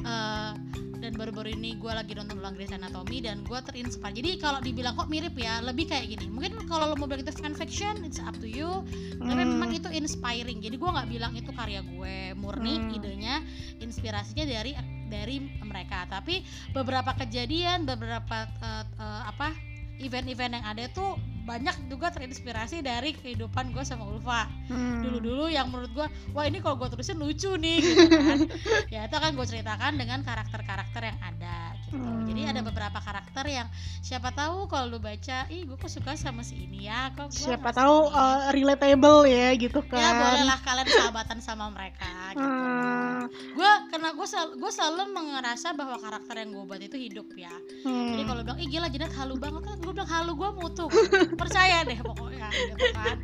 [0.03, 0.51] Eh,
[0.99, 4.15] dan baru-baru ini gue lagi nonton ulang Grey's Anatomy dan gue terinspire.
[4.15, 6.27] Jadi kalau dibilang kok mirip ya, lebih kayak gini.
[6.27, 8.83] Mungkin kalau lo mau bilang itu fan fiction, it's up to you.
[9.15, 9.47] Tapi Hmm.
[9.47, 10.59] memang itu inspiring.
[10.59, 12.95] Jadi gue nggak bilang itu karya gue murni, Hmm.
[12.95, 13.39] idenya,
[13.79, 14.75] inspirasinya dari
[15.13, 16.09] dari mereka.
[16.09, 16.41] Tapi
[16.73, 19.53] beberapa kejadian, beberapa eh, eh, apa
[20.01, 25.03] event-event yang ada tuh banyak juga terinspirasi dari kehidupan gue sama Ulfa Hmm.
[25.03, 28.39] dulu-dulu yang menurut gue wah ini kalau gue terusin lucu nih gitu kan
[28.95, 32.23] ya itu akan gue ceritakan dengan karakter-karakter yang ada gitu Hmm.
[32.23, 33.67] jadi ada beberapa karakter yang
[33.99, 37.35] siapa tahu kalau lu baca ih gue kok suka sama si ini ya kok gua
[37.35, 42.47] siapa tahu ini." eh, relatable ya gitu kan ya bolehlah kalian sahabatan sama mereka gitu
[42.47, 43.02] Hmm.
[43.31, 47.51] Gue karena gue selalu, gue selalu merasa bahwa karakter yang gue buat itu hidup ya
[47.83, 48.15] Hmm.
[48.15, 50.85] jadi kalau bilang ih gila Janet halu banget kan gue bilang halu gue mutu
[51.41, 53.17] percaya deh pokoknya gitu kan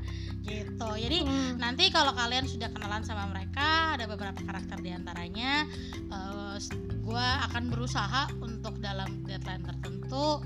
[0.43, 1.61] gitu jadi Hmm.
[1.61, 5.63] nanti kalau kalian sudah kenalan sama mereka ada beberapa karakter di antaranya
[6.99, 10.43] gue akan berusaha untuk dalam deadline tertentu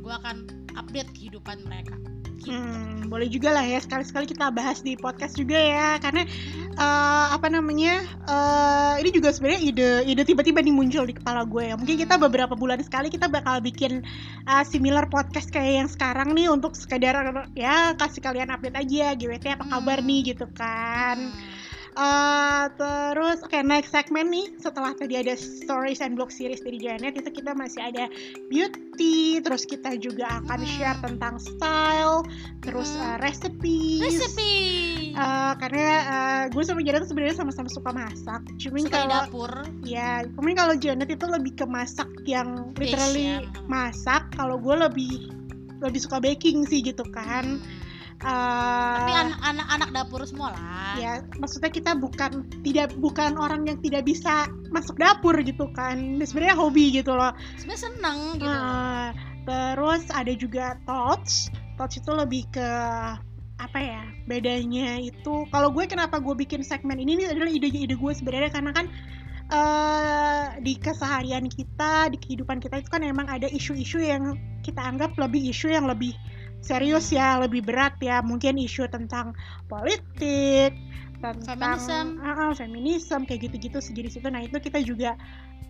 [0.00, 0.48] gue akan
[0.80, 1.92] update kehidupan mereka.
[2.40, 6.24] Hmm, boleh juga lah ya sekali-sekali kita bahas di podcast juga ya karena
[6.72, 11.68] eh, apa namanya eh, ini juga sebenarnya ide ide tiba-tiba nih muncul di kepala gue
[11.68, 12.24] ya mungkin kita Hmm.
[12.24, 14.00] beberapa bulan sekali kita bakal bikin
[14.48, 17.12] eh, similar podcast kayak yang sekarang nih untuk sekedar
[17.52, 20.08] ya kasih kalian update aja GWT apa kabar Hmm.
[20.08, 21.49] nih gitu kan Hmm.
[22.00, 27.12] Eh, terus oke next segment nih setelah tadi ada stories and blog series dari Janet
[27.14, 28.08] itu kita masih ada
[28.48, 30.70] beauty terus kita juga akan Hmm.
[30.70, 32.24] share tentang style
[32.58, 33.04] terus Hmm.
[33.04, 34.56] uh, recipes resipi
[35.10, 40.24] Eh, karena eh, gue sama Janet sebenarnya sama-sama suka masak cuman suka kalau dapur ya
[40.30, 43.44] cuman kalau Janet itu lebih ke masak yang literally ya.
[43.66, 45.28] masak kalau gue lebih
[45.80, 47.79] lebih suka baking sih gitu kan Hmm.
[48.20, 50.92] Eh, tapi an- anak-anak dapur semua lah.
[51.00, 56.20] ya maksudnya kita bukan tidak bukan orang yang tidak bisa masuk dapur gitu kan.
[56.20, 57.32] Sebenarnya hobi gitu loh.
[57.56, 58.44] Sebenarnya seneng gitu.
[58.44, 59.08] Eh,
[59.48, 61.48] terus ada juga touch.
[61.80, 62.70] Touch itu lebih ke
[63.60, 68.12] apa ya bedanya itu kalau gue kenapa gue bikin segmen ini ini adalah ide-ide gue
[68.12, 68.52] sebenarnya.
[68.52, 68.86] Karena kan
[69.50, 75.16] eh di keseharian kita di kehidupan kita itu kan emang ada isu-isu yang kita anggap
[75.16, 76.12] lebih isu yang lebih
[76.60, 79.32] serius ya lebih berat ya mungkin isu tentang
[79.66, 80.76] politik
[81.20, 82.06] tentang Feminism.
[82.24, 85.16] Ah, ah, feminism kayak gitu-gitu sejenis itu nah itu kita juga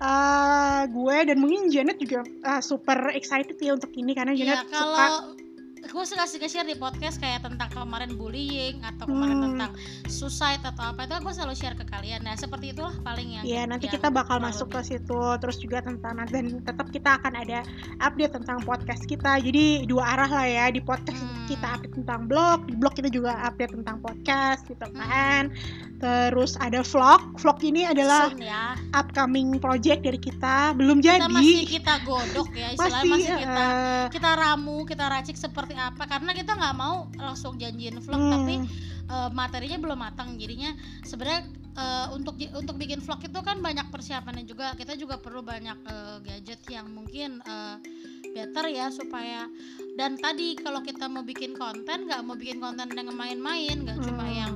[0.00, 4.68] eh gue dan mungkin Janet juga eh, super excited ya untuk ini karena ya Janet
[4.72, 5.39] suka kalau
[5.80, 9.46] gue suka sih nge-share di podcast kayak tentang kemarin bullying atau kemarin Hmm.
[9.56, 9.70] tentang
[10.06, 13.64] suicide atau apa itu gue selalu share ke kalian nah seperti itulah paling yang Ya
[13.64, 17.64] nanti yang kita bakal masuk ke situ terus juga tentang dan tetap kita akan ada
[17.98, 21.39] update tentang podcast kita jadi dua arah lah ya di podcast Hmm.
[21.50, 25.50] Kita update tentang blog di blog kita juga update tentang podcast gitu kan.
[25.98, 28.78] Terus ada vlog vlog ini adalah Soon ya.
[28.94, 31.34] upcoming project dari kita belum kita jadi.
[31.34, 33.64] masih kita godok ya istilahnya masih, masih kita.
[33.66, 38.32] eh, kita ramu kita racik seperti apa karena kita nggak mau langsung janjiin vlog hmm,
[38.32, 38.54] tapi
[39.10, 40.72] eh, materinya belum matang jadinya
[41.04, 41.42] sebenarnya
[41.76, 44.72] eh, untuk untuk bikin vlog itu kan banyak persiapannya juga.
[44.78, 47.76] Kita juga perlu banyak eh, gadget yang mungkin eh,
[48.30, 49.50] better ya supaya
[49.94, 54.24] dan tadi kalau kita mau bikin konten nggak mau bikin konten yang main-main nggak cuma
[54.24, 54.52] hmm, yang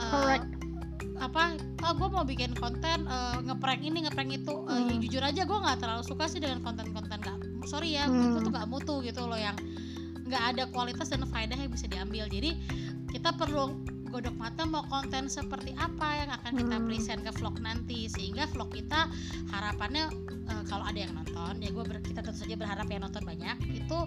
[0.00, 0.46] correct.
[1.18, 1.42] apa
[1.82, 4.88] oh gue mau bikin konten eh, ngeprank ini ngeprank itu Eh, Hmm.
[4.88, 8.32] ya jujur aja gue nggak terlalu suka sih dengan konten-konten nggak sorry ya Hmm.
[8.32, 9.54] itu tuh nggak mutu gitu loh yang
[10.28, 12.52] nggak ada kualitas dan faedah yang bisa diambil jadi
[13.08, 13.72] kita perlu
[14.08, 16.86] godok mata mau konten seperti apa yang akan kita Hmm.
[16.88, 19.06] present ke vlog nanti sehingga vlog kita
[19.52, 20.08] harapannya
[20.48, 23.98] eh, kalau ada yang nonton ya gue kita tentu saja berharap yang nonton banyak itu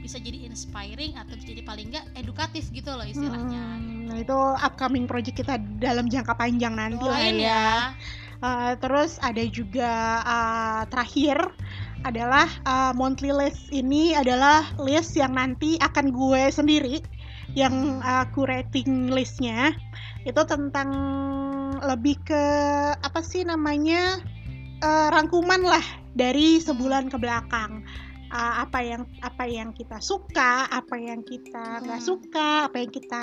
[0.00, 4.38] bisa jadi inspiring atau bisa jadi paling nggak edukatif gitu loh istilahnya Hmm, nah itu
[4.58, 7.32] upcoming project kita dalam jangka panjang nanti lah ya.
[7.36, 7.64] ya
[8.40, 11.36] Uh, terus ada juga uh, terakhir
[12.08, 17.04] adalah uh, monthly list ini adalah list yang nanti akan gue sendiri
[17.54, 19.74] yang uh, curating listnya
[20.22, 20.90] itu tentang
[21.80, 22.42] lebih ke
[23.00, 24.20] apa sih namanya
[24.80, 25.82] uh, rangkuman lah
[26.14, 27.82] dari sebulan ke belakang
[28.30, 32.10] Uh, apa yang apa yang kita suka apa yang kita nggak Hmm.
[32.14, 33.22] suka apa yang kita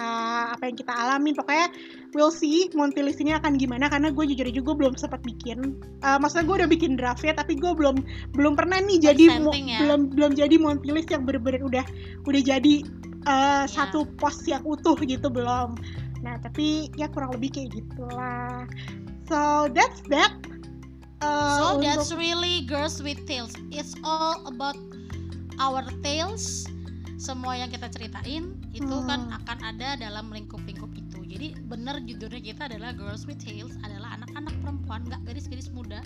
[0.52, 1.72] apa yang kita alamin pokoknya
[2.12, 5.80] we'll see monthly list ini akan gimana karena gue jujur aja gue belum sempat bikin
[6.04, 8.04] Eh, maksudnya gue udah bikin draftnya tapi gue belum
[8.36, 9.80] belum pernah nih jadi ya.
[9.88, 11.86] belum belum jadi monthly list yang bener-bener udah
[12.28, 12.84] udah jadi
[13.26, 13.66] Iya.
[13.66, 15.74] satu post yang utuh gitu belum
[16.22, 18.68] nah tapi ya kurang lebih kayak gitulah
[19.26, 20.34] so that's that
[21.18, 21.26] Eh,
[21.58, 23.50] So untuk- that's really girls with tales.
[23.74, 24.78] It's all about
[25.58, 26.70] our tales.
[27.18, 29.38] Semua yang kita ceritain itu kan Hmm.
[29.42, 31.18] akan ada dalam lingkup-lingkup itu.
[31.26, 36.06] Jadi benar judulnya kita adalah girls with tales adalah anak-anak perempuan, nggak gadis-gadis muda.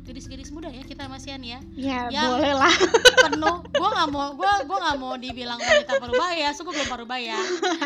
[0.00, 1.60] Gadis-gadis muda ya kita masihan ya.
[1.76, 2.72] ya yang- boleh lah
[3.20, 3.60] Penuh.
[3.76, 7.36] Gua nggak mau gua gua nggak mau dibilang wanita parubaya, so gua belum parubaya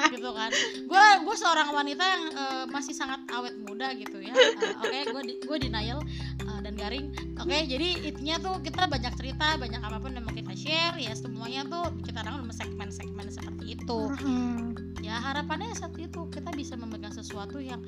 [0.08, 0.50] gitu kan.
[0.86, 4.30] Gua gua seorang wanita yang eh, masih sangat awet muda gitu ya.
[4.30, 5.98] Eh, Oke, gua di, gua denial
[6.38, 7.10] eh, dan garing.
[7.34, 11.12] Oke, jadi intinya tuh kita banyak cerita, banyak apa pun yang mau kita share ya
[11.12, 13.98] semuanya tuh kita rangkum dalam segmen-segmen seperti itu.
[14.20, 14.76] Mm-mm.
[15.00, 17.80] Ya harapannya saat itu kita bisa memegang sesuatu yang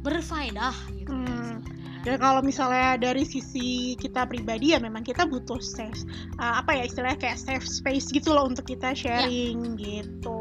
[0.00, 1.10] berfaedah gitu.
[1.10, 1.75] ya istilahnya.
[2.06, 6.06] Dan kalau misalnya dari sisi kita pribadi ya memang kita butuh safe
[6.38, 10.38] uh, apa ya istilahnya kayak safe space gitu loh untuk kita sharing gitu.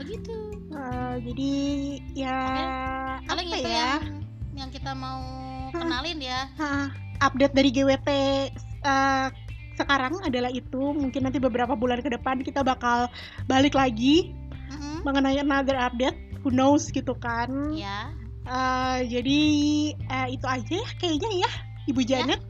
[0.00, 0.36] Begitu.
[0.72, 1.52] Uh, jadi
[2.16, 2.38] ya
[3.28, 4.24] Paling apa itu ya yang
[4.56, 5.20] yang kita mau
[5.76, 6.48] kenalin ya.
[6.56, 6.88] Hah,
[7.20, 8.08] update dari GWT
[8.88, 9.28] uh,
[9.76, 10.96] sekarang adalah itu.
[10.96, 13.12] Mungkin nanti beberapa bulan ke depan kita bakal
[13.44, 14.32] balik lagi
[14.72, 15.04] Mm-mm.
[15.04, 16.30] mengenai another update.
[16.40, 18.12] who knows gitu kan ya
[18.50, 19.40] Eh, jadi
[19.94, 21.50] eh, itu aja ya kayaknya ya
[21.86, 22.26] ibu Ya.
[22.26, 22.48] Janet ya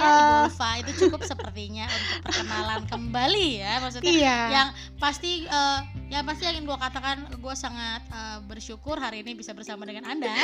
[0.00, 0.44] Eh.
[0.48, 6.42] Ulfa itu cukup sepertinya untuk perkenalan kembali ya maksudnya iya yang pasti eh, ya pasti
[6.42, 10.34] yang gue katakan gue sangat eh, bersyukur hari ini bisa bersama dengan anda.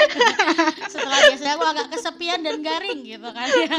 [0.92, 3.74] Setelah biasanya gue agak kesepian dan garing gitu kan ya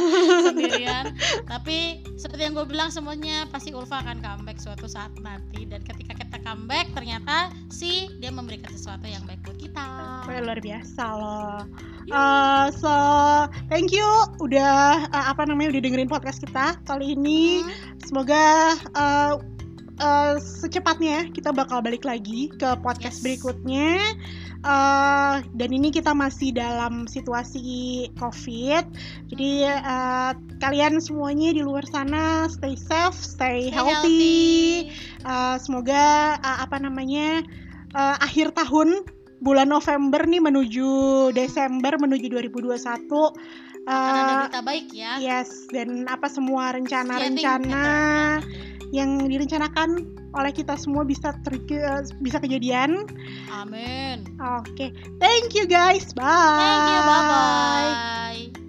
[0.51, 1.05] sendirian.
[1.47, 5.63] Tapi seperti yang gue bilang semuanya pasti Ulfa akan comeback suatu saat nanti.
[5.63, 9.83] Dan ketika kita comeback ternyata si dia memberikan sesuatu yang baik buat kita.
[10.27, 11.63] Wah, luar biasa loh.
[12.07, 12.91] Eh, so
[13.71, 14.07] thank you
[14.43, 17.63] udah eh, apa namanya udah dengerin podcast kita kali ini.
[17.63, 19.56] Hmm, semoga eh,
[19.97, 23.25] eh, secepatnya kita bakal balik lagi ke podcast Yes.
[23.25, 23.97] berikutnya.
[24.57, 28.83] Eh, dan ini kita masih dalam situasi covid.
[29.29, 34.89] Jadi eh, kalian semuanya di luar sana stay safe stay, stay healthy,
[35.21, 37.43] Eh, semoga eh, apa namanya
[37.93, 39.05] eh, akhir tahun
[39.37, 40.89] bulan November nih menuju
[41.37, 47.85] Desember menuju 2021 Karena ada eh, berita baik ya yes dan apa semua rencana-rencana
[48.91, 51.63] yang direncanakan oleh kita semua bisa ter-
[52.19, 53.07] bisa kejadian.
[53.51, 54.27] amin
[54.59, 54.91] Oke,
[55.23, 56.11] thank you guys.
[56.13, 56.59] Bye.
[56.59, 58.66] thank you bye bye